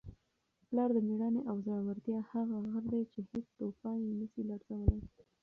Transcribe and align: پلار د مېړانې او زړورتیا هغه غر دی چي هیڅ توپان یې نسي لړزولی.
پلار 0.67 0.89
د 0.93 0.97
مېړانې 1.07 1.41
او 1.49 1.55
زړورتیا 1.65 2.19
هغه 2.31 2.57
غر 2.71 2.83
دی 2.91 3.01
چي 3.11 3.19
هیڅ 3.29 3.47
توپان 3.57 3.97
یې 4.07 4.13
نسي 4.19 4.41
لړزولی. 4.49 4.99